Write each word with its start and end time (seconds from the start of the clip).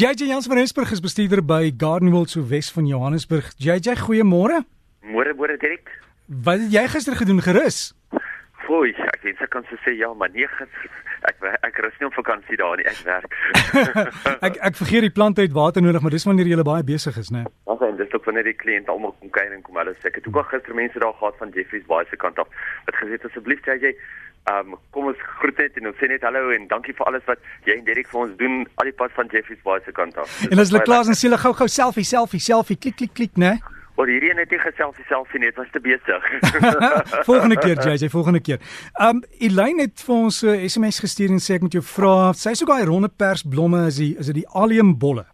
JJ 0.00 0.24
Jans 0.24 0.46
van 0.46 0.56
Rensburg 0.56 0.90
is 0.90 1.00
bestuurder 1.00 1.44
by 1.44 1.72
Garden 1.76 2.10
World 2.10 2.30
so 2.30 2.46
Wes 2.48 2.72
van 2.72 2.86
Johannesburg. 2.86 3.52
JJ, 3.56 3.98
goeiemôre. 4.00 4.62
Môre, 5.04 5.34
môre 5.36 5.58
Dirk. 5.60 5.90
Wat 6.24 6.56
het 6.62 6.72
jy 6.72 6.84
gister 6.88 7.16
gedoen 7.20 7.42
gerus? 7.44 7.92
Fooi, 8.64 8.94
ek 8.96 9.26
wens 9.26 9.42
ek 9.44 9.52
kan 9.52 9.66
so 9.68 9.76
sê 9.84 9.92
ja, 9.98 10.08
maar 10.16 10.32
nee, 10.32 10.48
ek 11.28 11.44
ek 11.68 11.82
rus 11.84 11.98
nie 12.00 12.08
op 12.08 12.16
vakansie 12.16 12.56
daar 12.56 12.80
nie, 12.80 12.86
ek 12.88 13.02
werk. 13.04 13.36
ek 14.48 14.56
ek 14.70 14.80
vergeet 14.80 15.04
die 15.04 15.12
plante 15.12 15.44
het 15.44 15.52
water 15.52 15.84
nodig, 15.84 16.00
maar 16.00 16.16
dis 16.16 16.24
wanneer 16.24 16.48
jy 16.48 16.64
baie 16.64 16.86
besig 16.94 17.20
is, 17.20 17.28
né? 17.28 17.44
Nee? 17.44 17.52
Ag, 17.68 17.84
en 17.84 18.00
dis 18.00 18.16
ook 18.16 18.24
wanneer 18.24 18.48
die 18.48 18.56
kliënt 18.56 18.88
almal 18.88 19.12
kom 19.20 19.28
kuier 19.36 19.52
en 19.52 19.60
kom 19.68 19.76
hulle 19.82 19.92
sê 19.98 20.08
ek 20.08 20.22
het 20.22 20.32
ook 20.32 20.40
al 20.40 20.48
gister 20.54 20.80
mense 20.80 21.04
daar 21.04 21.12
gehad 21.20 21.36
van 21.44 21.52
Jeffrey's 21.52 21.84
Bay 21.92 22.08
se 22.08 22.16
kant 22.24 22.40
af. 22.40 22.48
Wat 22.88 23.02
gesê 23.02 23.20
het 23.20 23.28
asseblief 23.28 23.60
JJ, 23.68 23.92
ehm 23.92 23.98
um, 24.48 24.78
kom 24.94 25.10
ons 25.10 25.24
groet 25.40 25.58
net 25.58 25.76
en 25.80 25.90
ons 25.90 25.98
sê 26.00 26.08
net 26.08 26.22
hallo 26.26 26.52
en 26.54 26.68
dankie 26.70 26.94
vir 26.96 27.10
alles 27.10 27.26
wat 27.28 27.42
jy 27.68 27.76
en 27.76 27.84
Derek 27.84 28.08
vir 28.12 28.22
ons 28.22 28.36
doen 28.40 28.62
al 28.80 28.90
die 28.90 28.96
pas 29.02 29.12
van 29.16 29.28
Jeffrey's 29.32 29.60
Bay 29.66 29.82
se 29.84 29.92
kant 29.92 30.16
af. 30.16 30.38
En 30.50 30.62
as 30.62 30.72
hulle 30.72 30.84
klaar 30.86 31.04
is 31.06 31.12
en 31.12 31.18
sê 31.18 31.28
hulle 31.28 31.40
gou-gou 31.40 31.68
selfie, 31.68 32.06
selfie, 32.06 32.40
selfie, 32.40 32.78
klik 32.80 32.96
klik 33.02 33.14
klik, 33.14 33.36
né? 33.36 33.56
Nee? 33.58 33.76
Oor 34.00 34.08
hierdie 34.08 34.32
net 34.32 34.52
nie 34.52 34.60
geselfie 34.62 35.04
selfie 35.10 35.42
net 35.42 35.58
was 35.60 35.68
te 35.74 35.80
besig. 35.84 36.28
volgende 37.28 37.58
keer 37.60 37.82
JJ, 37.84 38.08
volgende 38.08 38.40
keer. 38.40 38.62
Um 38.96 39.20
Elaine 39.44 39.84
het 39.84 40.00
vir 40.06 40.14
ons 40.14 40.40
'n 40.42 40.54
uh, 40.54 40.64
SMS 40.68 41.02
gestuur 41.04 41.34
en 41.34 41.42
sê 41.42 41.58
ek 41.58 41.66
moet 41.66 41.76
jou 41.76 41.84
vra, 41.84 42.32
sy 42.32 42.54
is 42.56 42.62
ook 42.62 42.72
daai 42.72 42.88
ronde 42.88 43.12
persblomme 43.12 43.86
is 43.90 44.00
die 44.00 44.14
is 44.16 44.32
dit 44.32 44.40
die 44.40 44.48
aliumbolle? 44.48 45.26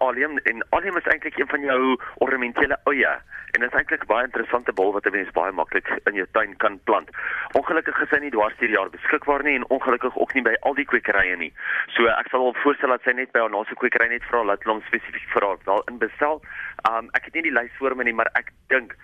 Alium 0.00 0.38
en 0.48 0.64
alium 0.76 0.96
is 0.96 1.08
eintlik 1.12 1.38
een 1.38 1.48
van 1.48 1.60
jou 1.60 1.96
ornamentele 2.24 2.78
oeye 2.88 3.12
en 3.50 3.60
dit 3.60 3.68
is 3.68 3.78
eintlik 3.78 4.04
'n 4.04 4.10
baie 4.12 4.24
interessante 4.24 4.72
bol 4.72 4.92
wat 4.92 5.06
'n 5.06 5.12
mens 5.12 5.30
baie 5.36 5.52
maklik 5.52 5.88
in 6.08 6.14
jou 6.14 6.26
tuin 6.32 6.56
kan 6.56 6.80
plant. 6.84 7.08
Ongelukkig 7.52 8.00
is 8.02 8.10
hy 8.10 8.18
nie 8.18 8.30
dwars 8.30 8.56
deur 8.58 8.68
die 8.68 8.76
jaar 8.76 8.90
beskikbaar 8.90 9.42
nie 9.42 9.54
en 9.54 9.68
ongelukkig 9.68 10.16
ook 10.16 10.34
nie 10.34 10.42
by 10.42 10.54
al 10.60 10.74
die 10.74 10.84
kwekerye 10.84 11.36
nie. 11.36 11.52
So 11.86 12.06
ek 12.06 12.28
sal 12.30 12.40
hom 12.40 12.54
voorstel 12.54 12.88
dat 12.88 13.02
sy 13.02 13.12
net 13.12 13.32
by 13.32 13.40
haar 13.40 13.50
naaste 13.50 13.74
kwekery 13.74 14.08
net 14.08 14.24
vra 14.24 14.44
dat 14.44 14.62
hulle 14.62 14.74
hom 14.74 14.86
spesifiek 14.86 15.28
vir 15.32 15.46
haar 15.46 15.58
wel 15.64 15.82
inbestel. 15.86 16.42
Um 16.90 17.10
ek 17.12 17.24
het 17.24 17.34
nie 17.34 17.42
die 17.42 17.58
lys 17.58 17.76
voor 17.78 17.96
my 17.96 18.04
nie, 18.04 18.14
maar 18.14 18.30
ek 18.34 18.52
dink 18.68 18.96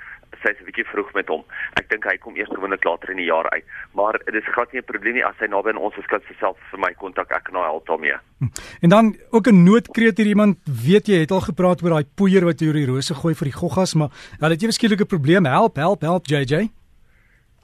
sy 0.43 0.51
is 0.51 0.61
'n 0.61 0.69
bietjie 0.69 0.85
vroeg 0.85 1.13
met 1.15 1.29
hom. 1.29 1.45
Ek 1.75 1.89
dink 1.91 2.05
hy 2.05 2.17
kom 2.19 2.37
eers 2.37 2.49
gewoonlik 2.49 2.85
later 2.85 3.11
in 3.11 3.17
die 3.17 3.31
jaar 3.31 3.49
uit. 3.51 3.65
Maar 3.95 4.21
dit 4.25 4.35
is 4.35 4.53
glad 4.55 4.73
nie 4.73 4.81
'n 4.81 4.85
probleem 4.85 5.15
nie 5.15 5.25
as 5.25 5.39
hy 5.39 5.47
naby 5.47 5.69
aan 5.71 5.85
ons 5.87 5.97
is 5.97 6.07
kan 6.07 6.21
sy 6.29 6.35
self 6.39 6.57
vir 6.71 6.81
my 6.81 6.93
kontak 6.95 7.31
ek 7.31 7.45
kan 7.45 7.55
nou 7.55 7.65
help 7.65 7.87
daarmee. 7.87 8.19
Hm. 8.39 8.49
En 8.83 8.89
dan 8.89 9.17
ook 9.31 9.47
'n 9.47 9.65
noodkreet 9.65 10.17
hier 10.17 10.27
iemand 10.27 10.59
weet 10.65 11.07
jy 11.07 11.21
het 11.21 11.31
al 11.31 11.41
gepraat 11.41 11.83
oor 11.83 11.91
daai 11.91 12.07
poeier 12.15 12.45
wat 12.45 12.61
jy 12.61 12.67
oor 12.67 12.81
die 12.81 12.87
rose 12.87 13.15
gooi 13.15 13.35
vir 13.35 13.49
die 13.51 13.59
goggas, 13.61 13.95
maar 13.95 14.11
hulle 14.41 14.53
het 14.53 14.63
jy 14.63 14.71
skielik 14.71 15.01
'n 15.01 15.07
probleem. 15.07 15.45
Help, 15.45 15.77
help, 15.77 16.01
help 16.01 16.27
JJ. 16.27 16.71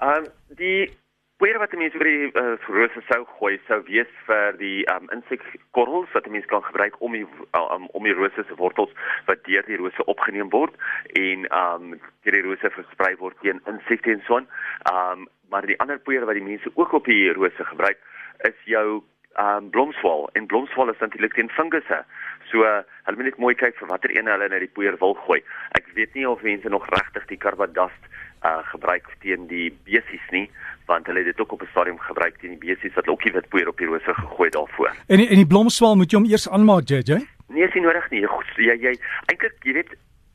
Um 0.00 0.26
die 0.56 0.90
Weer 1.42 1.58
wat 1.58 1.72
mense 1.74 1.98
vir 1.98 2.06
die 2.06 2.26
uh, 2.38 2.52
rose 2.70 3.00
sou 3.08 3.24
gooi 3.40 3.56
sou 3.66 3.80
wees 3.88 4.10
vir 4.28 4.52
die 4.60 4.84
um, 4.92 5.08
insekkorrels 5.10 6.12
wat 6.14 6.28
mense 6.30 6.46
kan 6.52 6.62
gebruik 6.62 6.94
om 7.02 7.16
die 7.16 7.24
um, 7.58 7.88
om 7.98 8.06
die 8.06 8.14
rose 8.14 8.44
se 8.46 8.58
wortels 8.60 8.92
wat 9.26 9.42
deur 9.48 9.66
die 9.66 9.80
rose 9.80 10.06
opgeneem 10.12 10.52
word 10.54 10.76
en 11.18 11.48
um 11.58 11.96
deur 11.96 12.36
die 12.38 12.44
rose 12.46 12.70
versprei 12.76 13.16
word 13.18 13.34
teen 13.42 13.58
insekte 13.72 14.14
en 14.14 14.22
so 14.28 14.38
aan. 14.38 14.46
Um 14.92 15.26
maar 15.50 15.66
die 15.66 15.80
ander 15.82 15.98
poeier 15.98 16.28
wat 16.30 16.38
die 16.38 16.46
mense 16.46 16.70
ook 16.78 16.94
op 17.00 17.10
die 17.10 17.34
rose 17.34 17.66
gebruik 17.72 17.98
is 18.46 18.62
jou 18.70 19.02
um 19.42 19.70
blomswal 19.74 20.28
en 20.38 20.46
blomswal 20.46 20.94
is 20.94 21.02
natuurlik 21.02 21.34
teen 21.34 21.50
fungusse. 21.58 22.04
So 22.52 22.62
uh, 22.62 22.84
hulle 23.08 23.18
moet 23.18 23.32
net 23.32 23.42
mooi 23.42 23.56
kyk 23.58 23.82
vir 23.82 23.90
watter 23.90 24.14
een 24.14 24.30
hulle 24.30 24.46
na 24.46 24.62
die 24.62 24.70
poeier 24.70 24.94
wil 25.02 25.18
gooi. 25.26 25.42
Ek 25.74 25.90
weet 25.98 26.14
nie 26.14 26.28
of 26.28 26.46
mense 26.46 26.70
nog 26.70 26.86
regtig 26.94 27.26
die 27.34 27.42
carbadast 27.42 28.12
uh 28.44 28.58
gebruik 28.74 29.06
teen 29.20 29.46
die 29.46 29.70
besies 29.84 30.26
nie 30.30 30.50
want 30.90 31.06
hulle 31.06 31.22
het 31.22 31.30
dit 31.30 31.40
ook 31.40 31.52
op 31.52 31.62
'n 31.62 31.70
stadium 31.70 31.98
gebruik 31.98 32.38
teen 32.38 32.58
die 32.58 32.64
besies 32.68 32.94
wat 32.94 33.08
ook 33.08 33.22
die 33.22 33.32
wit 33.32 33.48
poeier 33.48 33.68
op 33.68 33.78
die 33.78 33.86
rose 33.86 34.14
gegooi 34.14 34.50
daarvoor. 34.50 34.90
En 35.06 35.16
die, 35.16 35.28
en 35.28 35.36
die 35.36 35.46
blomswaal 35.46 35.96
moet 35.96 36.10
jy 36.10 36.18
hom 36.18 36.30
eers 36.30 36.48
aanmaak 36.48 36.88
JJ? 36.88 37.20
Nee, 37.48 37.64
is 37.64 37.74
nie 37.74 37.82
nodig 37.82 38.10
nie. 38.10 38.20
Jy 38.20 38.76
jy 38.80 38.98
eintlik 39.26 39.54
jy 39.62 39.72
weet 39.72 39.90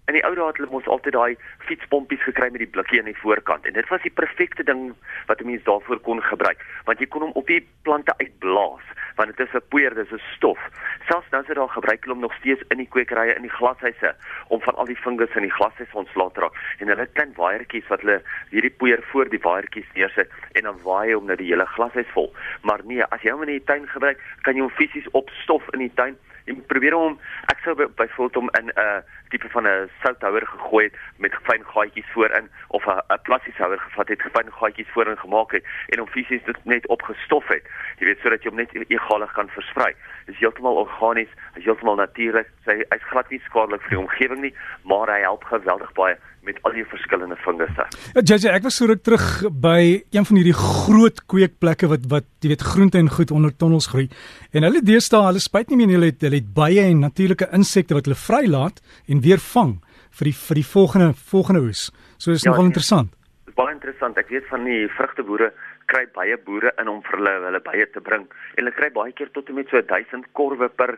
in 0.08 0.14
die 0.16 0.26
ou 0.26 0.34
dae 0.36 0.48
het 0.48 0.58
hulle 0.58 0.72
mos 0.72 0.88
altyd 0.88 1.14
daai 1.14 1.38
fietspompies 1.68 2.24
gekry 2.24 2.50
met 2.52 2.64
die 2.64 2.74
blikkie 2.76 3.00
aan 3.00 3.12
die 3.12 3.22
voorkant 3.22 3.66
en 3.66 3.74
dit 3.74 3.90
was 3.94 4.02
die 4.02 4.14
perfekte 4.22 4.64
ding 4.64 4.94
wat 5.28 5.42
'n 5.42 5.50
mens 5.52 5.64
daarvoor 5.64 6.00
kon 6.00 6.22
gebruik 6.22 6.64
want 6.86 7.00
jy 7.00 7.08
kon 7.08 7.22
hom 7.22 7.36
op 7.36 7.48
die 7.48 7.68
plante 7.84 8.14
uitblaas 8.18 8.88
want 9.18 9.36
dit 9.36 9.48
is 9.48 9.54
'n 9.54 9.68
poeier, 9.70 9.94
dis 9.94 10.12
'n 10.12 10.22
stof. 10.36 10.60
Selfs 11.08 11.34
as 11.34 11.48
jy 11.48 11.54
daar 11.54 11.70
gebruik 11.70 12.06
hom 12.06 12.20
nog 12.20 12.34
steeds 12.34 12.64
in 12.70 12.78
die 12.78 12.88
kwekerye 12.88 13.36
in 13.36 13.42
die 13.42 13.58
glashuise 13.60 14.16
om 14.48 14.62
van 14.62 14.76
al 14.76 14.86
die 14.86 14.96
fungus 14.96 15.36
in 15.36 15.42
die 15.42 15.58
glashuis 15.58 15.92
ontslae 15.92 16.32
te 16.32 16.40
raak. 16.40 16.56
En 16.80 16.88
hulle 16.88 17.08
klein 17.14 17.34
waaiertjies 17.34 17.88
wat 17.88 18.02
hulle 18.02 18.22
hierdie 18.50 18.76
poeier 18.80 19.02
voor 19.04 19.30
die 19.30 19.40
waaiertjies 19.40 19.92
neersit 19.94 20.32
en 20.52 20.64
dan 20.64 20.82
waai 20.84 21.14
hom 21.14 21.26
nou 21.26 21.38
die 21.38 21.52
hele 21.52 21.66
glashuis 21.66 22.12
vol. 22.14 22.34
Maar 22.62 22.80
nee, 22.84 23.04
as 23.04 23.22
jy 23.22 23.32
hom 23.32 23.42
in 23.42 23.48
die 23.58 23.64
tuin 23.64 23.88
gebruik, 23.88 24.22
kan 24.42 24.56
jy 24.56 24.62
hom 24.62 24.70
fisies 24.70 25.10
op 25.12 25.30
stof 25.30 25.64
in 25.74 25.80
die 25.80 25.94
tuin 25.94 26.18
jy 26.48 26.56
probeer 26.72 26.96
hom 26.96 27.18
ek 27.52 27.62
sou 27.64 27.76
byvoorbeeld 27.76 28.40
hom 28.40 28.50
in 28.60 28.72
'n 28.72 28.80
uh, 28.80 29.02
tipe 29.30 29.50
van 29.50 29.68
'n 29.68 29.90
southouer 30.04 30.46
gegooi 30.48 30.86
het 30.86 30.96
met 31.18 31.36
fyn 31.48 31.64
gaatjies 31.74 32.10
voorin 32.14 32.50
of 32.68 32.88
'n 32.88 33.02
'n 33.14 33.22
plastiese 33.24 33.62
houer 33.62 33.80
gevat 33.80 34.08
het, 34.08 34.22
fyn 34.22 34.52
gaatjies 34.52 34.94
voorin 34.94 35.18
gemaak 35.18 35.52
het 35.52 35.64
en 35.90 36.00
hom 36.00 36.08
fisies 36.08 36.44
dit 36.44 36.60
net 36.66 36.88
opgestof 36.88 37.48
het. 37.48 37.64
Jy 38.00 38.06
weet 38.06 38.20
sodat 38.20 38.44
jy 38.44 38.50
hom 38.50 38.58
net 38.58 38.72
egalig 38.90 39.32
kan 39.32 39.50
versprei. 39.50 39.94
Dit 40.26 40.36
is 40.36 40.40
heeltemal 40.40 40.76
organies, 40.76 41.30
hy 41.54 41.60
is 41.60 41.66
heeltemal 41.66 41.96
natuurlik. 41.96 42.48
Sy 42.66 42.84
hy's 42.90 43.10
glad 43.12 43.30
nie 43.30 43.42
skadelik 43.46 43.82
vir 43.82 43.90
die 43.90 44.06
omgewing 44.06 44.42
nie, 44.42 44.56
maar 44.84 45.08
hy 45.08 45.20
help 45.20 45.44
geweldig 45.44 45.92
baie 45.94 46.18
met 46.48 46.60
al 46.68 46.76
die 46.78 46.86
verskillende 46.88 47.38
fungusse. 47.44 47.86
Ja, 48.16 48.24
JJ, 48.24 48.54
ek 48.56 48.66
was 48.68 48.78
so 48.80 48.88
ruk 48.90 49.04
terug 49.06 49.26
by 49.52 49.80
een 50.16 50.28
van 50.30 50.40
hierdie 50.40 50.56
groot 50.58 51.20
kweekplekke 51.32 51.90
wat 51.92 52.08
wat 52.14 52.30
jy 52.44 52.54
weet 52.54 52.66
groente 52.72 53.02
en 53.02 53.12
goed 53.12 53.34
onder 53.36 53.54
tonnels 53.54 53.90
groei. 53.92 54.08
En 54.56 54.68
hulle 54.68 54.84
deesdae, 54.86 55.26
hulle 55.28 55.44
spyt 55.44 55.74
nie 55.74 55.82
meer 55.82 55.98
hulle 55.98 56.12
het 56.14 56.24
hulle 56.26 56.42
het 56.42 56.50
baie 56.56 56.88
en 56.88 57.04
natuurlike 57.06 57.50
insekte 57.58 57.98
wat 57.98 58.08
hulle 58.08 58.20
vrylaat 58.20 58.82
en 59.12 59.24
weer 59.26 59.44
vang 59.54 59.78
vir 60.18 60.32
die 60.32 60.38
vir 60.40 60.62
die 60.62 60.68
volgende 60.72 61.12
volgende 61.32 61.64
oes. 61.68 61.88
So 62.18 62.34
is 62.34 62.46
ja, 62.46 62.52
nogal 62.52 62.72
interessant. 62.72 63.14
Is 63.48 63.58
baie 63.58 63.76
interessant. 63.76 64.18
Ek 64.18 64.32
weet 64.34 64.48
van 64.52 64.66
die 64.68 64.86
vrugteboere 64.98 65.52
kry 65.92 66.04
baie 66.16 66.36
boere 66.48 66.74
in 66.82 66.90
om 66.92 67.04
vir 67.06 67.20
hulle 67.20 67.36
hulle 67.46 67.64
baie 67.64 67.86
te 67.94 68.04
bring 68.04 68.26
en 68.28 68.64
hulle 68.64 68.76
kry 68.76 68.90
baie 68.96 69.14
keer 69.16 69.32
tot 69.36 69.50
en 69.52 69.60
met 69.60 69.70
so 69.72 69.80
1000 69.80 70.28
korwe 70.40 70.68
per 70.80 70.98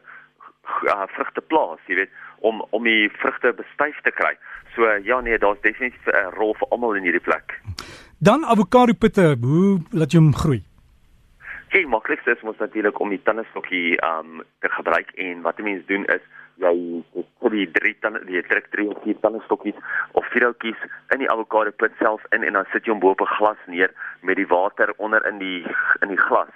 uh, 0.84 1.06
vrugte 1.16 1.41
plaas, 1.41 1.80
jy 1.88 1.96
weet, 1.96 2.12
om 2.40 2.63
om 2.69 2.84
die 2.84 3.09
vrugte 3.22 3.53
bestuif 3.53 4.02
te 4.03 4.12
kry. 4.12 4.35
So 4.75 4.88
ja 5.03 5.22
nee, 5.22 5.38
daar's 5.38 5.62
definitief 5.62 6.07
'n 6.07 6.34
rol 6.38 6.53
vir 6.53 6.68
almal 6.69 6.96
in 6.96 7.03
hierdie 7.03 7.28
plek. 7.30 7.59
Dan 8.18 8.46
avokado 8.46 8.94
pitte, 8.94 9.38
hoe 9.41 9.79
laat 9.91 10.12
jy 10.12 10.19
hom 10.19 10.34
groei? 10.34 10.63
Hey, 11.69 11.85
maklikste 11.85 12.31
is 12.31 12.41
mos 12.41 12.58
natuurlik 12.58 13.00
om 13.00 13.09
die 13.09 13.22
tannestokkie 13.24 13.97
um 14.02 14.44
te 14.59 14.69
gebruik 14.69 15.12
en 15.16 15.41
wat 15.41 15.59
'n 15.59 15.63
mens 15.63 15.85
doen 15.85 16.06
is 16.06 16.22
jy 16.59 17.03
sit 17.40 17.53
die 17.53 17.68
drie 17.72 17.96
tande 18.03 18.22
die 18.28 18.41
trek 18.47 18.68
drie 18.74 18.88
of 18.91 19.00
vier 19.03 19.19
tannestokkies 19.24 19.78
of 20.19 20.28
vier 20.34 20.50
houtjies 20.50 20.81
in 21.13 21.24
die 21.24 21.29
avokado 21.31 21.72
pit 21.72 21.96
self 22.00 22.25
in 22.35 22.44
en 22.44 22.58
dan 22.59 22.68
sit 22.74 22.85
jy 22.85 22.94
hom 22.94 23.00
bo 23.03 23.13
op 23.16 23.22
'n 23.22 23.35
glas 23.38 23.62
neer 23.68 23.91
met 24.22 24.35
die 24.35 24.47
water 24.47 24.94
onder 24.97 25.25
in 25.28 25.38
die 25.40 25.63
in 26.02 26.09
die 26.09 26.24
glas. 26.28 26.52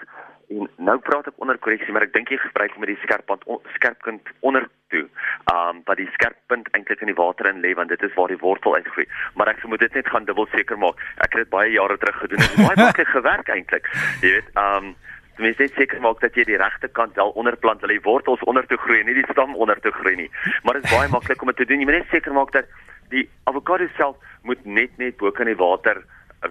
En 0.53 0.69
nou 0.85 0.97
praat 1.01 1.27
ek 1.29 1.41
onder 1.41 1.57
korreksie, 1.57 1.93
maar 1.93 2.05
ek 2.05 2.13
dink 2.13 2.31
jy 2.31 2.37
gebruik 2.41 2.75
met 2.81 2.91
die 2.91 2.99
skerppunt 3.03 3.45
skerppunt 3.77 4.33
onder 4.45 4.67
toe. 4.93 5.05
Um 5.53 5.81
wat 5.87 5.99
die 6.01 6.09
skerppunt 6.15 6.69
eintlik 6.77 7.01
in 7.01 7.11
die 7.11 7.17
water 7.17 7.49
in 7.49 7.63
lê 7.63 7.73
want 7.77 7.93
dit 7.93 8.03
is 8.05 8.13
waar 8.17 8.33
die 8.33 8.41
wortel 8.41 8.75
uitgroei. 8.75 9.07
Maar 9.39 9.53
ek 9.55 9.63
moet 9.69 9.85
dit 9.85 9.97
net 9.99 10.11
gaan 10.13 10.27
dubbel 10.29 10.47
seker 10.51 10.77
maak. 10.77 11.01
Ek 11.17 11.33
het 11.33 11.45
dit 11.45 11.53
baie 11.53 11.71
jare 11.73 11.97
terug 11.97 12.19
gedoen. 12.25 12.43
Dit 12.43 12.61
baie 12.61 12.77
maklik 12.85 13.11
gewerk 13.15 13.49
eintlik. 13.55 13.89
Jy 14.21 14.37
weet, 14.37 14.53
um 14.59 14.93
Mens 15.41 15.57
moet 15.57 15.71
seker 15.73 15.97
maak 16.01 16.19
dat 16.21 16.35
jy 16.37 16.43
die 16.45 16.57
regte 16.61 16.87
kant 16.93 17.15
wel 17.17 17.31
onderplant, 17.41 17.79
dat 17.81 17.89
die 17.89 18.03
wortels 18.05 18.43
onder 18.45 18.67
toe 18.69 18.77
groei 18.77 18.99
en 18.99 19.07
nie 19.09 19.15
die 19.17 19.31
stam 19.31 19.55
onder 19.57 19.79
toe 19.81 19.91
groei 19.91 20.13
nie. 20.19 20.27
Maar 20.61 20.77
dit 20.77 20.85
is 20.85 20.93
baie 20.93 21.09
maklik 21.09 21.41
om 21.41 21.49
dit 21.49 21.57
te 21.57 21.65
doen. 21.65 21.81
Jy 21.81 21.87
moet 21.89 21.97
net 21.97 22.11
seker 22.13 22.35
maak 22.37 22.51
dat 22.53 22.69
die 23.09 23.23
avokado 23.49 23.87
self 23.97 24.17
moet 24.45 24.61
net 24.65 24.93
net 25.01 25.17
bo 25.17 25.31
kan 25.33 25.49
die 25.49 25.57
water 25.57 26.03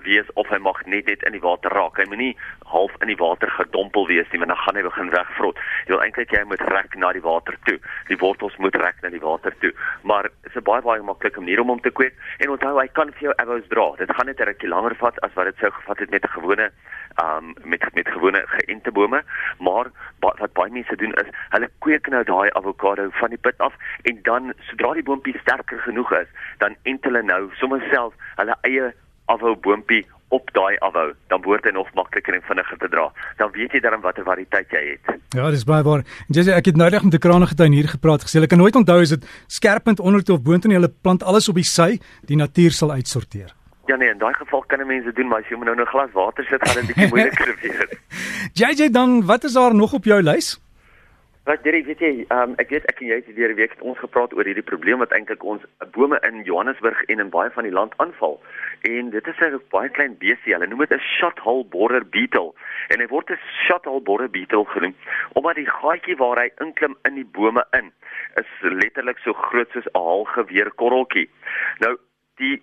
wees 0.04 0.28
of 0.34 0.48
hy 0.48 0.58
mag 0.58 0.84
net 0.86 1.06
net 1.06 1.22
in 1.22 1.32
die 1.32 1.42
water 1.42 1.70
raak. 1.70 1.98
Hy 2.00 2.06
moenie 2.08 2.36
half 2.72 2.94
in 3.00 3.08
die 3.12 3.19
water 3.20 3.50
gedompel 3.50 4.06
wees 4.06 4.28
nie, 4.32 4.41
want 4.42 4.53
dan 4.54 4.62
gaan 4.64 4.76
hy 4.76 4.82
begin 4.82 5.10
wegvrot. 5.10 5.60
Jy 5.86 5.94
wil 5.94 6.04
eintlik 6.04 6.32
jy 6.32 6.44
moet 6.48 6.64
rek 6.72 6.97
na 6.97 7.12
die 7.12 7.25
water 7.25 7.58
toe. 7.69 7.78
Die 8.08 8.19
wortels 8.19 8.56
moet 8.58 8.76
rek 8.81 9.02
na 9.02 9.12
die 9.12 9.22
water 9.22 9.55
toe. 9.61 9.72
Maar 10.02 10.31
dit 10.31 10.50
is 10.50 10.56
'n 10.56 10.64
baie 10.64 10.82
baie 10.82 11.02
maklike 11.02 11.40
manier 11.40 11.61
om 11.61 11.69
hom 11.69 11.81
te 11.81 11.90
kweek 11.90 12.14
en 12.38 12.50
onthou 12.50 12.78
hy 12.81 12.88
kan 12.88 13.12
vir 13.12 13.22
jou 13.28 13.34
avo's 13.37 13.69
dra. 13.69 13.93
Dit 13.99 14.11
gaan 14.11 14.26
net 14.26 14.40
'n 14.40 14.44
rukkie 14.44 14.69
langer 14.69 14.94
vat 14.94 15.20
as 15.22 15.34
wat 15.34 15.44
dit 15.44 15.56
sou 15.58 15.70
gevat 15.70 15.99
het 15.99 16.11
met 16.11 16.25
'n 16.25 16.34
gewone 16.38 16.70
um 17.20 17.55
met 17.64 17.94
met 17.94 18.08
gewone 18.08 18.43
geënte 18.46 18.93
bome, 18.93 19.22
maar 19.58 19.87
wat 20.20 20.52
baie 20.52 20.70
mense 20.70 20.96
doen 20.96 21.12
is 21.12 21.28
hulle 21.49 21.69
kweek 21.78 22.08
nou 22.08 22.25
daai 22.25 22.50
avokado 22.58 23.08
van 23.11 23.28
die 23.34 23.38
pit 23.38 23.58
af 23.58 23.75
en 24.02 24.22
dan 24.22 24.52
sodra 24.69 24.93
die 24.94 25.02
boontjie 25.02 25.38
sterker 25.38 25.78
genoeg 25.78 26.12
is, 26.12 26.28
dan 26.58 26.76
ent 26.82 27.05
hulle 27.05 27.22
nou 27.22 27.50
sommer 27.61 27.84
self 27.90 28.14
hulle 28.37 28.56
eie 28.69 28.93
afhou 29.26 29.56
boontjie 29.56 30.06
op 30.32 30.48
daai 30.56 30.76
afhou, 30.80 31.12
dan 31.28 31.42
word 31.44 31.64
hy 31.69 31.72
nog 31.76 31.88
makliker 31.94 32.34
en 32.34 32.44
vinniger 32.48 32.78
te 32.80 32.88
dra. 32.88 33.10
Dan 33.38 33.52
weet 33.52 33.72
jy 33.72 33.80
dan 33.84 34.00
watter 34.00 34.24
variëteit 34.24 34.72
jy 34.72 34.82
het. 34.94 35.16
Ja, 35.36 35.50
dis 35.52 35.66
baie 35.69 35.84
waar. 35.84 36.04
Sê 36.32 36.46
ek 36.52 36.70
het 36.72 36.76
nou 36.80 36.88
net 36.90 37.04
met 37.04 37.14
'n 37.14 37.24
krane 37.26 37.46
getuin 37.46 37.72
hier 37.72 37.88
gepraat 37.88 38.24
gesê, 38.24 38.42
ek 38.42 38.48
kan 38.48 38.58
nooit 38.58 38.76
onthou 38.76 39.00
is 39.00 39.10
dit 39.10 39.24
skerpend 39.46 40.00
onder 40.00 40.24
toe 40.24 40.36
of 40.36 40.42
boontoe 40.42 40.69
nie, 40.69 40.78
hulle 40.80 40.92
plant 41.02 41.22
alles 41.22 41.48
op 41.48 41.54
die 41.54 41.64
sy, 41.64 42.00
die 42.24 42.36
natuur 42.36 42.70
sal 42.70 42.90
uitsorteer. 42.92 43.52
Ja 43.86 43.96
nee, 43.96 44.10
in 44.10 44.19
daai 44.19 44.34
geval 44.34 44.62
kan 44.66 44.86
mense 44.86 45.12
doen, 45.12 45.28
maar 45.28 45.40
as 45.40 45.48
jy 45.50 45.56
nou 45.56 45.75
'n 45.76 45.86
glas 45.86 46.12
water 46.12 46.44
sit, 46.44 46.60
gaan 46.62 46.75
dit 46.75 46.84
'n 46.84 46.86
bietjie 46.86 47.08
moeiliker 47.08 47.56
wees. 47.60 47.98
JJ 48.54 48.90
dan, 48.90 49.26
wat 49.26 49.44
is 49.44 49.52
daar 49.52 49.75
nog 49.75 49.92
op 49.92 50.04
jou 50.04 50.22
lys? 50.22 50.60
Wat 51.42 51.64
jy 51.66 51.80
weet 51.82 51.98
jy, 51.98 52.10
um, 52.30 52.52
ek 52.62 52.70
weet 52.70 52.84
ek 52.86 53.00
en 53.02 53.08
jy 53.10 53.16
het 53.18 53.30
hierdie 53.34 53.56
week 53.58 53.72
ons 53.82 53.98
gepraat 53.98 54.30
oor 54.36 54.46
hierdie 54.46 54.62
probleem 54.62 55.00
wat 55.02 55.10
eintlik 55.16 55.42
ons 55.42 55.64
bome 55.96 56.20
in 56.28 56.44
Johannesburg 56.46 57.00
en 57.10 57.18
in 57.24 57.32
baie 57.34 57.50
van 57.50 57.66
die 57.66 57.74
land 57.74 57.96
aanval. 58.04 58.36
En 58.86 59.10
dit 59.10 59.30
is 59.32 59.40
'n 59.42 59.58
baie 59.74 59.90
klein 59.90 60.14
besie. 60.22 60.54
Hulle 60.54 60.68
noem 60.70 60.86
dit 60.86 60.94
'n 60.94 61.02
shothole 61.18 61.64
borer 61.64 62.06
beetle. 62.06 62.54
En 62.94 63.00
hy 63.00 63.08
word 63.10 63.30
'n 63.30 63.42
shothole 63.66 64.00
borer 64.00 64.30
beetle 64.30 64.64
genoem 64.64 64.94
omdat 65.32 65.56
die 65.56 65.66
gaatjie 65.66 66.16
waar 66.16 66.38
hy 66.38 66.50
inklim 66.60 66.94
in 67.10 67.14
die 67.14 67.26
bome 67.26 67.64
in 67.72 67.90
is 68.38 68.50
letterlik 68.62 69.18
so 69.18 69.32
groot 69.32 69.70
soos 69.72 69.90
'n 69.90 69.98
haalgeweer 69.98 70.70
korreltjie. 70.70 71.28
Nou 71.80 71.98
die 72.36 72.62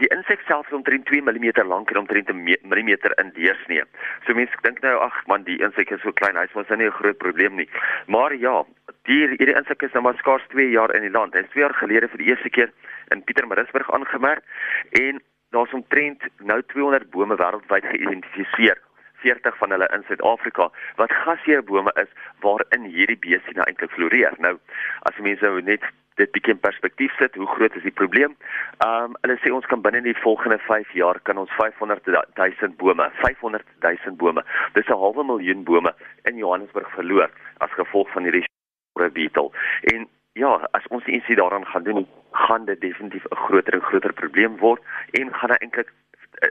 die 0.00 0.08
insek 0.14 0.40
self 0.46 0.66
is 0.66 0.76
omtrent 0.76 1.06
2 1.06 1.22
mm 1.22 1.66
lank 1.68 1.90
en 1.90 2.02
omtrent 2.02 2.30
'n 2.30 2.42
mm 2.42 2.88
in 3.22 3.32
deursnee. 3.34 3.84
So 4.26 4.34
mense 4.34 4.56
dink 4.62 4.80
nou 4.82 4.98
ag 4.98 5.26
man 5.26 5.42
die 5.42 5.58
insek 5.62 5.90
is 5.90 6.00
so 6.00 6.12
klein, 6.12 6.36
hy's 6.36 6.54
mos 6.54 6.68
nou 6.68 6.78
nie 6.78 6.86
'n 6.86 6.98
groot 7.00 7.18
probleem 7.18 7.56
nie. 7.56 7.68
Maar 8.06 8.34
ja, 8.34 8.64
die 9.04 9.26
hierdie 9.28 9.56
insek 9.56 9.82
is 9.82 9.92
nou 9.92 10.02
maar 10.02 10.16
skaars 10.16 10.46
2 10.48 10.70
jaar 10.70 10.94
in 10.94 11.02
die 11.02 11.10
land. 11.18 11.34
Hy's 11.34 11.50
2 11.50 11.60
jaar 11.60 11.74
gelede 11.74 12.08
vir 12.08 12.18
die 12.18 12.30
eerste 12.30 12.50
keer 12.50 12.70
in 13.10 13.24
Pietermaritzburg 13.24 13.90
aangemerk 13.90 14.42
en 14.90 15.20
daar's 15.50 15.72
omtrent 15.72 16.22
nou 16.38 16.62
200 16.66 17.10
bome 17.10 17.36
wêreldwyd 17.36 17.84
geïdentifiseer 17.84 18.78
40 19.24 19.56
van 19.62 19.74
hulle 19.74 19.88
in 19.96 20.04
Suid-Afrika 20.08 20.68
wat 21.00 21.16
gasheerbome 21.24 21.92
is 22.04 22.12
waarin 22.44 22.86
hierdie 22.94 23.18
besie 23.18 23.56
nou 23.56 23.66
eintlik 23.66 23.94
floreer. 23.96 24.34
Nou 24.38 24.56
as 25.10 25.18
mense 25.18 25.44
nou 25.44 25.60
net 25.62 25.86
dit 26.20 26.32
bietjie 26.34 26.52
in 26.52 26.60
perspektief 26.60 27.12
sit, 27.16 27.34
hoe 27.40 27.48
groot 27.54 27.76
is 27.78 27.86
die 27.88 27.94
probleem? 28.00 28.36
Ehm 28.84 29.12
um, 29.12 29.18
hulle 29.24 29.38
sê 29.40 29.52
ons 29.54 29.68
kan 29.70 29.82
binne 29.84 30.02
die 30.04 30.16
volgende 30.20 30.58
5 30.66 30.92
jaar 30.98 31.20
kan 31.28 31.40
ons 31.40 31.52
500 31.58 32.08
000 32.10 32.74
bome, 32.82 33.10
500 33.22 33.64
000 33.86 34.16
bome. 34.22 34.44
Dis 34.74 34.88
'n 34.88 35.00
halwe 35.04 35.24
miljoen 35.24 35.64
bome 35.64 35.94
in 36.28 36.36
Johannesburg 36.36 36.90
verloor 36.98 37.30
as 37.58 37.78
gevolg 37.80 38.10
van 38.12 38.28
hierdie 38.28 38.44
beetle. 39.12 39.50
En 39.94 40.08
ja, 40.32 40.68
as 40.70 40.86
ons 40.88 41.04
iets 41.04 41.34
daaraan 41.34 41.66
gaan 41.66 41.82
doen, 41.82 42.06
gaan 42.30 42.64
dit 42.64 42.80
definitief 42.80 43.24
'n 43.30 43.36
groter 43.46 43.74
en 43.74 43.88
groter 43.90 44.12
probleem 44.12 44.56
word 44.56 44.82
en 45.10 45.34
gaan 45.34 45.50
eintlik 45.50 45.92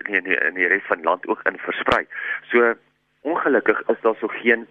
in 0.10 0.24
die, 0.24 0.38
in 0.38 0.54
die 0.54 0.68
res 0.68 0.86
van 0.88 0.98
die 0.98 1.06
land 1.06 1.28
ook 1.28 1.42
in 1.50 1.58
versprei. 1.58 2.08
So 2.52 2.74
ongelukkig 3.22 3.82
is 3.88 4.02
daar 4.02 4.16
so 4.20 4.28
geen 4.28 4.68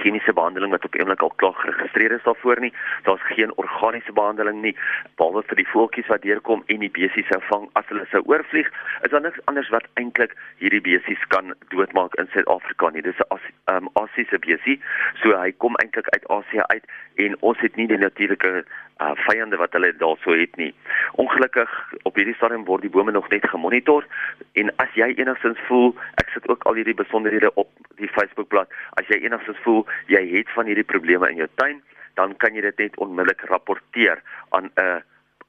chemiese 0.00 0.32
behandeling 0.32 0.70
wat 0.74 0.84
op 0.84 0.96
oomblik 0.98 1.22
al 1.22 1.32
klaar 1.42 1.56
geregistreer 1.62 2.14
is 2.16 2.24
daarvoor 2.26 2.60
nie. 2.60 2.72
Daar's 3.02 3.26
geen 3.34 3.52
organiese 3.56 4.12
behandeling 4.12 4.62
nie 4.62 4.74
behalwe 5.20 5.42
vir 5.50 5.60
die 5.60 5.68
voeltjies 5.72 6.10
wat 6.12 6.22
deurkom 6.22 6.64
en 6.66 6.84
die 6.84 6.92
besies 7.00 7.28
sou 7.32 7.40
vang 7.50 7.68
as 7.80 7.88
hulle 7.92 8.06
sou 8.12 8.22
oorvlieg. 8.30 8.70
Is 9.02 9.14
daar 9.14 9.24
niks 9.24 9.44
anders 9.50 9.70
wat 9.74 9.88
eintlik 10.00 10.36
hierdie 10.62 10.84
besies 10.84 11.22
kan 11.34 11.54
doodmaak 11.74 12.14
in 12.22 12.30
Suid-Afrika 12.32 12.90
nie. 12.90 13.02
Dis 13.02 13.20
'n 13.20 13.30
as, 13.36 13.44
um, 13.74 13.88
Asiëse 14.02 14.38
besie. 14.38 14.80
So 15.22 15.36
hy 15.36 15.52
kom 15.52 15.74
eintlik 15.82 16.08
uit 16.08 16.28
Asië 16.28 16.62
uit 16.66 16.84
en 17.14 17.36
ons 17.40 17.58
het 17.60 17.76
nie 17.76 17.86
die 17.86 17.98
natuurlike 17.98 18.64
uh, 19.02 19.12
vyande 19.26 19.56
wat 19.56 19.72
hulle 19.72 19.92
daarso 19.96 20.34
het 20.34 20.56
nie. 20.56 20.74
Ongelukkig 21.12 21.70
op 22.02 22.16
hierdie 22.18 22.34
stadium 22.34 22.64
word 22.64 22.82
die 22.82 22.90
bome 22.90 23.12
nog 23.14 23.28
net 23.28 23.46
gemonitor 23.48 24.06
en 24.52 24.70
as 24.82 24.94
jy 24.98 25.10
enigstens 25.16 25.58
voel, 25.68 25.94
ek 26.22 26.30
sit 26.34 26.48
ook 26.48 26.66
al 26.66 26.78
hierdie 26.80 26.96
besonderhede 26.98 27.52
op 27.54 27.70
die 27.98 28.10
Facebookblad, 28.14 28.70
as 29.00 29.06
jy 29.10 29.20
enigstens 29.24 29.58
voel 29.66 29.84
jy 30.06 30.22
het 30.36 30.50
van 30.56 30.66
hierdie 30.66 30.86
probleme 30.86 31.30
in 31.30 31.36
jou 31.42 31.48
tuin, 31.54 31.82
dan 32.14 32.36
kan 32.36 32.54
jy 32.54 32.60
dit 32.60 32.78
net 32.78 32.96
onmiddellik 32.96 33.44
rapporteer 33.50 34.22
aan 34.50 34.70
'n 34.74 35.02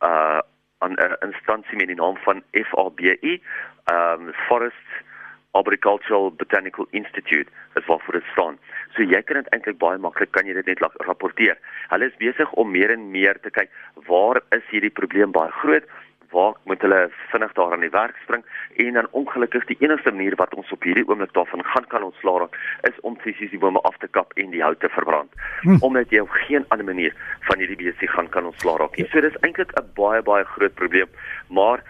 uh, 0.06 0.40
aan 0.80 0.94
'n 0.94 1.18
instansie 1.26 1.78
met 1.78 1.88
die 1.88 1.96
naam 1.96 2.18
van 2.18 2.44
FABI, 2.52 3.42
um 3.92 4.34
Forest 4.48 4.90
Agricultural 5.52 6.32
Botanical 6.32 6.88
Institute, 6.90 7.50
as 7.74 7.86
wat 7.86 8.02
vir 8.06 8.20
dit 8.20 8.28
staan. 8.32 8.60
So 8.96 9.04
jy 9.04 9.22
kan 9.22 9.42
dit 9.42 9.50
eintlik 9.54 9.78
baie 9.82 9.98
maklik 9.98 10.32
kan 10.32 10.46
jy 10.46 10.54
dit 10.54 10.66
net 10.66 10.84
rapporteer. 11.08 11.58
Hulle 11.90 12.06
is 12.06 12.22
besig 12.22 12.52
om 12.52 12.72
meer 12.72 12.92
en 12.92 13.12
meer 13.12 13.40
te 13.42 13.50
kyk 13.50 13.72
waar 14.08 14.42
is 14.56 14.66
hierdie 14.70 14.94
probleem 15.02 15.32
baie 15.32 15.52
groot? 15.52 15.84
Waar 16.32 16.54
moet 16.64 16.82
hulle 16.82 17.10
vinnig 17.32 17.54
daar 17.54 17.72
aan 17.74 17.80
die 17.80 17.90
werk 17.90 18.16
spring? 18.24 18.46
En 18.76 18.94
dan 18.94 19.08
ongelukkig 19.12 19.66
die 19.66 19.78
enigste 19.80 20.12
manier 20.12 20.36
wat 20.36 20.54
ons 20.56 20.72
op 20.72 20.84
hierdie 20.84 21.08
oomblik 21.08 21.34
daarvan 21.34 21.64
gaan 21.66 21.88
kan 21.88 22.04
ontslaa 22.04 22.38
raak 22.38 22.58
is 22.90 23.00
om 23.02 23.18
fisies 23.20 23.50
die 23.50 23.60
bome 23.60 23.82
af 23.82 23.98
te 23.98 24.08
kap 24.08 24.34
en 24.34 24.50
die 24.50 24.62
hout 24.62 24.80
te 24.80 24.90
verbrand. 24.90 25.34
Hm. 25.62 25.78
Omdat 25.82 26.10
jy 26.10 26.20
op 26.20 26.30
geen 26.30 26.66
ander 26.68 26.86
manier 26.86 27.16
van 27.50 27.58
hierdie 27.58 27.80
besie 27.82 28.08
gaan 28.08 28.30
kan 28.30 28.46
ontslaa 28.46 28.78
raak 28.78 28.98
nie. 28.98 29.08
So 29.10 29.22
dis 29.22 29.40
eintlik 29.42 29.74
'n 29.74 29.92
baie 29.96 30.22
baie 30.22 30.46
groot 30.46 30.74
probleem, 30.74 31.10
maar 31.50 31.84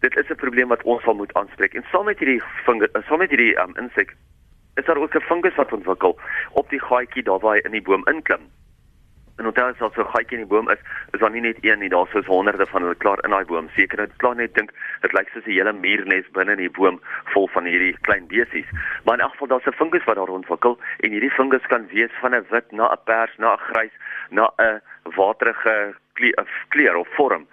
dit 0.00 0.16
is 0.16 0.30
'n 0.30 0.42
probleem 0.44 0.68
wat 0.68 0.82
ons 0.82 1.02
sal 1.02 1.14
moet 1.14 1.34
aanspreek. 1.34 1.74
En 1.74 1.84
saam 1.90 2.04
met 2.04 2.18
hierdie 2.18 2.42
vinger, 2.64 2.88
saam 3.08 3.18
met 3.18 3.30
hierdie 3.30 3.60
um, 3.60 3.76
insek 3.76 4.16
is 4.74 4.84
daar 4.84 4.96
ook 4.96 5.14
'n 5.14 5.20
fungus 5.20 5.54
wat 5.54 5.72
ontwikkel 5.72 6.18
op 6.52 6.70
die 6.70 6.80
gaatjie 6.80 7.22
daar 7.22 7.38
waar 7.38 7.54
hy 7.54 7.60
in 7.64 7.70
die 7.70 7.82
boom 7.82 8.06
inklim. 8.06 8.40
En 9.42 9.48
onthou 9.48 9.68
as 9.68 9.76
so 9.78 10.02
'n 10.02 10.12
gaatjie 10.14 10.38
in 10.38 10.44
die 10.44 10.52
boom 10.54 10.68
is, 10.70 10.78
is 11.10 11.20
daar 11.20 11.30
nie 11.30 11.40
net 11.40 11.58
een 11.60 11.78
nie, 11.78 11.88
daar 11.88 12.06
is 12.14 12.26
honderde 12.26 12.66
van 12.66 12.82
hulle 12.82 12.94
klaar 12.94 13.18
in 13.24 13.30
daai 13.30 13.44
boom. 13.44 13.68
Seker 13.74 13.96
dit 13.96 14.16
klaar 14.16 14.36
net 14.36 14.54
dink 14.54 14.70
dit 15.00 15.12
lyk 15.12 15.28
soos 15.28 15.46
'n 15.46 15.50
hele 15.50 15.72
muurnes 15.72 16.30
binne 16.30 16.52
in 16.52 16.58
die 16.58 16.70
boom 16.70 17.00
vol 17.32 17.48
van 17.48 17.64
hierdie 17.64 17.96
klein 18.00 18.26
besies. 18.26 18.70
Maar 19.04 19.14
in 19.14 19.20
elk 19.20 19.32
geval 19.32 19.46
daar's 19.46 19.66
'n 19.66 19.72
fungus 19.72 20.04
wat 20.04 20.16
daar 20.16 20.28
ontwikkel 20.28 20.78
en 21.00 21.10
hierdie 21.10 21.30
fungus 21.30 21.66
kan 21.66 21.88
wees 21.88 22.10
van 22.20 22.34
'n 22.34 22.46
wit 22.50 22.70
na 22.72 22.92
'n 22.92 23.02
pers 23.04 23.36
na 23.38 23.52
'n 23.54 23.58
grys 23.58 23.94
na 24.30 24.52
'n 24.58 24.80
waterige 25.02 25.94
kleur 26.68 26.96
of 26.96 27.08
vorm. 27.14 27.46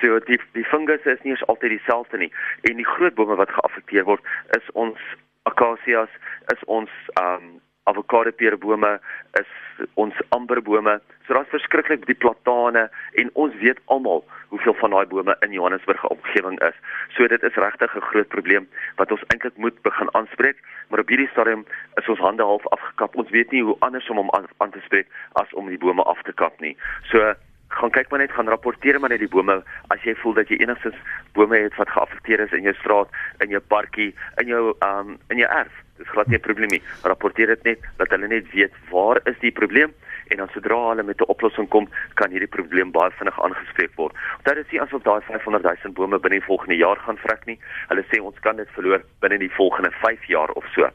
So 0.00 0.18
die 0.18 0.40
die 0.52 0.64
fungus 0.64 1.04
is 1.04 1.22
nie 1.22 1.44
altyd 1.44 1.70
dieselfde 1.70 2.18
nie. 2.18 2.32
En 2.62 2.76
die 2.76 2.86
groot 2.86 3.14
bome 3.14 3.36
wat 3.36 3.50
geaffekteer 3.50 4.04
word 4.04 4.22
is 4.48 4.70
ons 4.72 4.98
akasias 5.42 6.10
is 6.46 6.64
ons 6.64 6.90
um 7.20 7.60
avokado 7.86 8.32
peerbome 8.32 8.98
is 9.40 9.50
ons 9.94 10.14
amberbome. 10.34 11.00
So 11.26 11.34
daar's 11.34 11.52
verskriklik 11.52 12.06
die 12.06 12.18
platane 12.18 12.86
en 13.20 13.30
ons 13.34 13.54
weet 13.62 13.80
almal 13.92 14.24
hoeveel 14.48 14.76
van 14.80 14.94
daai 14.94 15.06
bome 15.10 15.36
in 15.46 15.52
Johannesburg 15.52 16.04
omgewing 16.08 16.58
is. 16.68 16.76
So 17.16 17.26
dit 17.28 17.42
is 17.42 17.54
regtig 17.54 17.96
'n 17.96 18.08
groot 18.10 18.28
probleem 18.28 18.68
wat 18.96 19.10
ons 19.10 19.24
eintlik 19.32 19.56
moet 19.56 19.82
begin 19.82 20.14
aanspreek, 20.14 20.58
maar 20.88 21.00
op 21.00 21.08
hierdie 21.08 21.30
stadium 21.32 21.66
is 21.94 22.08
ons 22.08 22.18
hande 22.18 22.42
half 22.42 22.66
afgekap. 22.66 23.16
Ons 23.16 23.30
weet 23.30 23.50
nie 23.50 23.62
hoe 23.62 23.76
anders 23.78 24.08
om 24.10 24.16
hom 24.16 24.30
aan, 24.58 24.70
te 24.70 24.80
spreek 24.84 25.06
as 25.32 25.52
om 25.52 25.68
die 25.68 25.78
bome 25.78 26.02
af 26.02 26.22
te 26.22 26.32
kap 26.32 26.60
nie. 26.60 26.76
So 27.02 27.34
gaan 27.68 27.90
kyk 27.90 28.10
maar 28.10 28.20
net 28.20 28.32
gaan 28.32 28.48
rapporteer 28.48 29.00
maar 29.00 29.10
net 29.10 29.18
die 29.18 29.28
bome 29.28 29.62
as 29.88 30.02
jy 30.02 30.14
voel 30.14 30.32
dat 30.32 30.48
jy 30.48 30.56
enigstens 30.56 30.96
bome 31.32 31.58
het 31.58 31.76
wat 31.76 31.90
geaffekteer 31.90 32.40
is 32.40 32.52
in 32.52 32.62
jou 32.62 32.74
straat, 32.74 33.08
in 33.38 33.48
jou 33.48 33.60
parkie, 33.60 34.14
in 34.36 34.46
jou 34.46 34.76
um 34.80 35.18
in 35.28 35.36
jou 35.36 35.50
erf. 35.50 35.85
Dis 35.98 36.08
glad 36.08 36.26
nie 36.26 36.38
'n 36.38 36.46
probleem 36.48 36.70
nie. 36.70 36.82
Rapporteer 37.02 37.46
dit 37.46 37.62
net 37.64 37.78
dat 37.96 38.10
hulle 38.10 38.28
net 38.28 38.50
weet 38.52 38.72
waar 38.90 39.20
is 39.24 39.38
die 39.40 39.52
probleem 39.52 39.92
en 40.28 40.36
dan 40.36 40.48
sodra 40.52 40.88
hulle 40.88 41.02
met 41.02 41.20
'n 41.20 41.30
oplossing 41.34 41.68
kom, 41.68 41.88
kan 42.14 42.30
hierdie 42.30 42.54
probleem 42.56 42.90
baie 42.90 43.10
vinnig 43.10 43.42
aangespreek 43.42 43.92
word. 43.94 44.14
Dit 44.42 44.56
is 44.56 44.70
nie 44.70 44.80
asof 44.80 45.02
daai 45.02 45.20
500 45.20 45.62
000 45.62 45.92
bome 45.92 46.18
binne 46.18 46.38
die 46.38 46.46
volgende 46.46 46.76
jaar 46.76 46.96
gaan 46.96 47.16
vrek 47.16 47.46
nie. 47.46 47.58
Hulle 47.88 48.04
sê 48.10 48.20
ons 48.20 48.38
kan 48.40 48.56
dit 48.56 48.68
verloor 48.70 49.02
binne 49.20 49.38
die 49.38 49.50
volgende 49.50 49.90
5 49.90 50.24
jaar 50.24 50.50
of 50.50 50.64
so. 50.74 50.90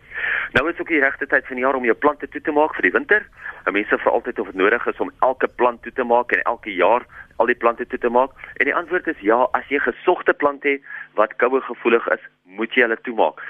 Nou 0.53 0.69
is 0.69 0.79
ook 0.79 0.87
die 0.87 0.99
regte 0.99 1.27
tyd 1.27 1.45
van 1.47 1.55
die 1.55 1.63
jaar 1.65 1.75
om 1.75 1.85
jou 1.85 1.95
plante 1.95 2.27
toe 2.27 2.41
te 2.41 2.51
maak 2.51 2.75
vir 2.75 2.81
die 2.81 2.91
winter. 2.91 3.25
Mense 3.71 3.97
vra 3.97 4.11
altyd 4.11 4.39
of 4.39 4.47
dit 4.47 4.55
nodig 4.55 4.87
is 4.87 4.99
om 4.99 5.11
elke 5.19 5.47
plant 5.47 5.81
toe 5.81 5.91
te 5.91 6.03
maak 6.03 6.31
en 6.31 6.41
elke 6.41 6.73
jaar 6.73 7.05
al 7.37 7.45
die 7.45 7.55
plante 7.55 7.87
toe 7.87 7.99
te 7.99 8.09
maak. 8.09 8.31
En 8.57 8.65
die 8.65 8.75
antwoord 8.75 9.07
is 9.07 9.19
ja, 9.19 9.47
as 9.51 9.67
jy 9.67 9.79
gesogte 9.79 10.33
plante 10.33 10.67
het 10.67 10.81
wat 11.13 11.35
koue 11.35 11.61
gevoelig 11.61 12.07
is, 12.07 12.23
moet 12.43 12.73
jy 12.73 12.81
hulle 12.81 12.97
toemaak. 13.01 13.41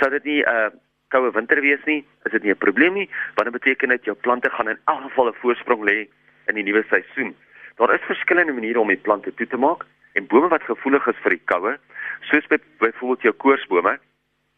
Sou 0.00 0.10
dit 0.10 0.24
nie 0.24 0.42
'n 0.42 0.48
uh, 0.48 0.70
koue 1.10 1.30
winter 1.34 1.60
wees 1.60 1.84
nie, 1.86 2.00
is 2.24 2.32
dit 2.32 2.42
nie 2.42 2.52
'n 2.52 2.64
probleem 2.64 2.94
nie, 2.94 3.08
want 3.34 3.50
dit 3.50 3.58
beteken 3.58 3.88
dat 3.88 4.04
jou 4.04 4.16
plante 4.16 4.50
gaan 4.50 4.68
in 4.68 4.78
elk 4.84 5.02
geval 5.02 5.28
'n 5.28 5.40
voorsprong 5.42 5.82
lê 5.84 6.08
in 6.46 6.54
die 6.54 6.62
nuwe 6.62 6.84
seisoen. 6.88 7.34
Daar 7.76 7.94
is 7.94 8.10
verskillende 8.12 8.52
maniere 8.52 8.80
om 8.80 8.88
die 8.88 9.04
plante 9.06 9.34
toe 9.34 9.46
te 9.46 9.56
maak 9.56 9.84
en 10.12 10.26
bome 10.26 10.48
wat 10.48 10.62
gevoelig 10.62 11.06
is 11.06 11.22
vir 11.22 11.30
die 11.30 11.44
koue, 11.44 11.78
soos 12.20 12.46
by 12.46 12.58
byvoorbeeld 12.78 13.22
jou 13.22 13.32
koorsbome, 13.32 13.98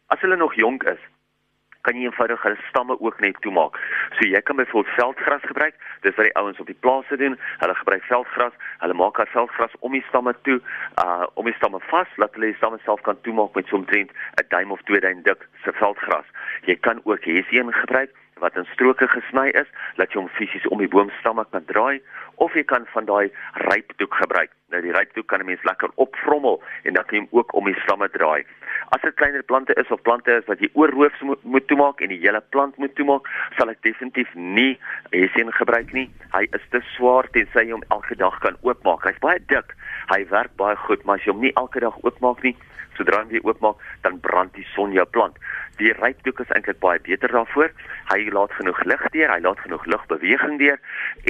as 0.07 0.21
hulle 0.21 0.35
nog 0.35 0.55
jonk 0.55 0.83
is, 0.83 0.99
kan 1.83 1.97
jy 1.99 2.07
eenvoudig 2.07 2.43
hulle 2.45 2.59
stamme 2.69 2.95
ook 2.99 3.19
net 3.19 3.39
toemaak. 3.45 3.77
So 4.15 4.27
jy 4.27 4.41
kan 4.41 4.55
byvoorbeeld 4.55 4.95
veldgras 4.95 5.43
gebruik. 5.51 5.75
Dis 6.05 6.15
wat 6.15 6.29
die 6.29 6.35
ouens 6.39 6.59
op 6.59 6.69
die 6.71 6.79
plase 6.85 7.17
doen. 7.17 7.37
Hulle 7.59 7.75
gebruik 7.75 8.03
veldgras. 8.07 8.55
Hulle 8.83 8.97
maak 8.99 9.19
al 9.19 9.31
veldgras 9.35 9.75
om 9.79 9.91
die 9.91 10.05
stamme 10.07 10.35
toe, 10.47 10.59
uh 11.03 11.27
om 11.33 11.45
die 11.45 11.55
stamme 11.59 11.79
vas, 11.91 12.09
laat 12.21 12.35
hulle 12.37 12.53
die 12.53 12.59
stamme 12.59 12.79
self 12.87 13.01
kan 13.07 13.19
toemaak 13.27 13.55
met 13.55 13.67
so 13.67 13.75
omtrent 13.75 14.11
'n 14.11 14.47
duim 14.55 14.71
of 14.71 14.81
twee 14.87 14.99
duim 14.99 15.21
dik 15.23 15.47
se 15.63 15.71
veldgras. 15.71 16.27
Jy 16.65 16.75
kan 16.75 17.01
ook 17.03 17.23
hesien 17.25 17.73
gebruik 17.73 18.11
wat 18.43 18.57
in 18.59 18.67
stroke 18.73 19.07
gesny 19.07 19.47
is, 19.55 19.69
laat 19.95 20.11
jy 20.11 20.19
hom 20.19 20.31
fisies 20.37 20.67
om 20.73 20.83
die 20.83 20.91
boomstamme 20.91 21.45
kan 21.55 21.63
draai 21.71 22.01
of 22.43 22.55
jy 22.57 22.63
kan 22.67 22.85
van 22.93 23.07
daai 23.07 23.31
rypdoek 23.69 24.19
gebruik. 24.19 24.51
Nou 24.73 24.81
die 24.83 24.91
rypdoek 24.95 25.27
kan 25.31 25.39
'n 25.41 25.45
mens 25.45 25.63
lekker 25.63 25.89
opvrommel 25.95 26.61
en 26.83 26.93
dan 26.93 27.05
kan 27.05 27.17
jy 27.17 27.23
hom 27.23 27.39
ook 27.39 27.53
om 27.53 27.65
die 27.65 27.79
stamme 27.83 28.09
draai. 28.09 28.43
As 28.89 29.01
dit 29.01 29.15
kleiner 29.15 29.43
plante 29.43 29.73
is 29.73 29.91
of 29.91 30.01
plante 30.01 30.31
is 30.31 30.45
wat 30.45 30.59
jy 30.59 30.69
oorhoofs 30.73 31.21
moet, 31.21 31.43
moet 31.43 31.67
toemaak 31.67 32.01
en 32.01 32.09
die 32.09 32.19
hele 32.19 32.41
plant 32.49 32.77
moet 32.77 32.95
toemaak, 32.95 33.29
sal 33.57 33.69
ek 33.69 33.81
definitief 33.81 34.33
nie 34.35 34.79
hesien 35.11 35.51
gebruik 35.51 35.93
nie. 35.93 36.09
Hy 36.33 36.43
is 36.51 36.65
te 36.69 36.81
swaar 36.95 37.29
tensy 37.31 37.67
jy 37.67 37.71
hom 37.71 37.83
elke 37.89 38.15
dag 38.15 38.39
kan 38.39 38.57
oopmaak. 38.61 39.03
Hy's 39.03 39.19
baie 39.19 39.39
dik. 39.47 39.75
Hy 40.09 40.25
werk 40.29 40.55
baie 40.57 40.75
goed, 40.75 41.05
maar 41.05 41.15
as 41.15 41.25
jy 41.25 41.31
hom 41.31 41.41
nie 41.41 41.53
elke 41.55 41.79
dag 41.79 41.97
oopmaak 42.03 42.43
nie, 42.43 42.55
sodra 42.97 43.23
jy 43.31 43.41
oopmaak, 43.43 43.81
dan 44.03 44.19
brand 44.19 44.53
die 44.57 44.65
son 44.75 44.93
jou 44.95 45.05
plant. 45.05 45.37
Die 45.81 45.93
rypdoek 45.97 46.39
is 46.43 46.51
eintlik 46.53 46.79
baie 46.83 46.99
beter 47.01 47.31
daarvoor. 47.33 47.71
Hy 48.11 48.19
laat 48.35 48.53
genoeg 48.59 48.83
lig 48.85 49.05
deur, 49.15 49.31
hy 49.33 49.39
laat 49.41 49.61
genoeg 49.65 49.85
lugbeweging 49.89 50.59
deur 50.61 50.77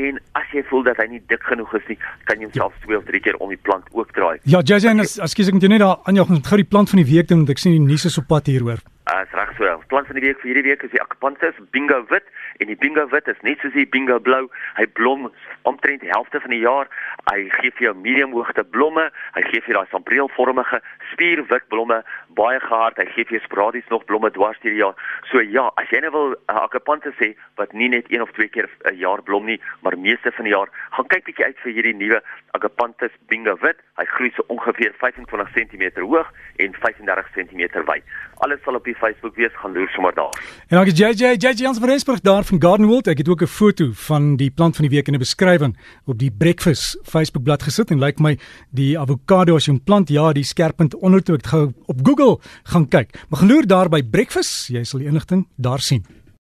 en 0.04 0.20
as 0.40 0.50
jy 0.56 0.64
voel 0.70 0.84
dat 0.90 1.00
hy 1.00 1.08
nie 1.14 1.22
dik 1.32 1.44
genoeg 1.48 1.76
is 1.80 1.86
nie, 1.92 1.98
kan 2.28 2.42
jy 2.42 2.50
hom 2.50 2.56
selfs 2.58 2.82
twee 2.84 2.98
of 2.98 3.06
drie 3.08 3.22
keer 3.24 3.38
om 3.44 3.54
die 3.54 3.62
plant 3.62 3.88
ook 3.94 4.12
draai. 4.18 4.40
Ja, 4.50 4.64
Jajan, 4.66 5.04
ekskuus 5.04 5.52
ek 5.52 5.58
moet 5.58 5.68
jou 5.68 5.72
net 5.72 5.84
daar 5.86 6.02
aan 6.10 6.20
jou 6.20 6.28
gou 6.34 6.60
die 6.60 6.68
plant 6.68 6.92
van 6.92 7.04
die 7.04 7.10
week 7.10 7.30
doen 7.30 7.44
want 7.44 7.54
ek 7.56 7.64
sien 7.64 7.78
die 7.78 7.84
nuus 7.84 8.08
is 8.10 8.20
op 8.20 8.28
pad 8.32 8.52
hier 8.52 8.66
hoor. 8.66 8.84
As 9.06 9.28
uh, 9.28 9.36
reg 9.36 9.50
so. 9.58 9.68
Plant 9.88 10.08
van 10.08 10.16
die 10.16 10.24
week 10.24 10.38
vir 10.40 10.48
hierdie 10.54 10.70
week 10.70 10.84
is 10.88 10.92
die 10.94 11.02
Acapanthus 11.02 11.58
bingo 11.76 11.98
wit 12.08 12.24
en 12.64 12.70
die 12.72 12.78
bingo 12.80 13.04
wit 13.12 13.28
is 13.28 13.42
net 13.44 13.60
soos 13.60 13.74
die 13.76 13.84
bingo 13.84 14.16
blou. 14.24 14.46
Hy 14.78 14.86
blom 14.96 15.26
omtrent 15.68 16.00
die 16.06 16.12
helfte 16.14 16.40
van 16.40 16.54
die 16.56 16.62
jaar. 16.64 16.88
Hy 17.28 17.50
gee 17.58 17.74
vir 17.76 17.90
jou 17.90 17.94
medium 18.00 18.32
hoogte 18.32 18.64
blomme. 18.64 19.10
Hy 19.36 19.44
gee 19.50 19.60
vir 19.66 19.76
daai 19.76 19.92
sampreelvormige 19.92 20.80
spierwit 21.12 21.68
blomme 21.74 21.98
baie 22.40 22.62
gehard. 22.64 23.02
Hy 23.02 23.10
gee 23.12 23.28
vir 23.28 23.42
jou 23.42 23.42
sporadies 23.44 23.92
nog 23.92 24.06
blomme 24.08 24.32
dwars 24.38 24.62
deur 24.64 24.72
die 24.72 24.80
jaar. 24.80 24.96
So 25.34 25.44
ja, 25.44 25.68
as 25.82 25.92
jy 25.92 26.00
nou 26.06 26.14
wil 26.16 26.32
'n 26.32 26.56
uh, 26.56 26.64
Acapanthus 26.64 27.20
hê 27.20 27.34
wat 27.60 27.76
nie 27.76 27.90
net 27.92 28.08
een 28.08 28.24
of 28.24 28.32
twee 28.40 28.48
keer 28.48 28.70
'n 28.88 28.96
jaar 28.96 29.20
blom 29.22 29.52
nie, 29.52 29.60
maar 29.84 30.00
meeste 30.00 30.32
van 30.32 30.48
die 30.48 30.56
jaar, 30.56 30.72
gaan 30.96 31.12
kyk 31.12 31.26
bietjie 31.28 31.46
uit 31.46 31.60
vir 31.60 31.74
hierdie 31.74 31.96
nuwe 31.96 32.24
Acapanthus 32.56 33.12
bingo 33.28 33.58
wit. 33.60 33.84
Hy 34.00 34.06
groei 34.06 34.32
so 34.32 34.44
ongeveer 34.48 34.94
25 34.98 35.52
cm 35.52 36.00
hoog 36.00 36.32
en 36.56 36.74
35 36.74 37.28
cm 37.36 37.84
wyd. 37.86 38.04
Alles 38.40 38.64
sal 38.64 38.76
op 38.76 38.86
die 38.86 38.93
Facebook 38.96 39.36
wees, 39.36 39.52
gaan 39.54 39.74
loer 39.74 39.90
sommer 39.90 40.14
daar. 40.14 40.34
En 40.68 40.78
dan 40.78 40.86
is 40.86 40.98
JJ 40.98 41.36
JJ 41.36 41.54
Jans 41.56 41.78
van 41.78 41.90
Rensburg 41.90 42.22
daar 42.22 42.44
van 42.44 42.62
Garden 42.62 42.88
World. 42.88 43.08
Ek 43.08 43.18
het 43.18 43.30
ook 43.30 43.42
'n 43.42 43.48
foto 43.48 43.90
van 43.92 44.36
die 44.36 44.52
plant 44.52 44.76
van 44.76 44.88
die 44.88 44.96
week 44.96 45.08
in 45.08 45.14
'n 45.14 45.20
beskrywing 45.20 45.78
op 46.06 46.18
die 46.20 46.32
Breakfast 46.32 47.00
Facebook 47.04 47.44
bladsy 47.44 47.66
gesit 47.66 47.92
en 47.92 48.00
lyk 48.00 48.20
like 48.20 48.22
my 48.22 48.38
die 48.70 49.00
avokado 49.00 49.56
as 49.56 49.68
'n 49.68 49.84
plant 49.84 50.10
ja, 50.10 50.32
die 50.32 50.44
skerpunt 50.44 50.96
onder 50.96 51.24
toe 51.24 51.36
ek 51.36 51.46
gou 51.46 51.74
op 51.86 52.00
Google 52.04 52.40
gaan 52.64 52.88
kyk. 52.88 53.26
Maar 53.30 53.40
geloer 53.40 53.68
daar 53.68 53.90
by 53.90 54.04
Breakfast, 54.04 54.68
jy 54.68 54.84
sal 54.84 55.00
die 55.00 55.08
inligting 55.08 55.48
daar 55.56 55.80
sien. 55.80 56.06